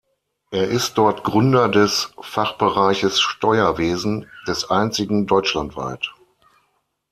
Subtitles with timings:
[0.49, 6.09] Er ist dort Gründer des Fachbereiches Steuerwesen, des einzigen deutschlandweit.